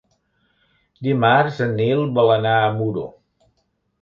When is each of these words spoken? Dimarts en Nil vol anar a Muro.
Dimarts 1.07 1.59
en 1.67 1.75
Nil 1.83 2.01
vol 2.17 2.33
anar 2.39 2.55
a 2.63 2.73
Muro. 2.79 3.05